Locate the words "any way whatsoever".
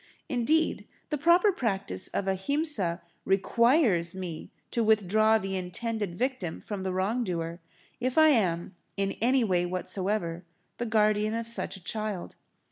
9.21-10.43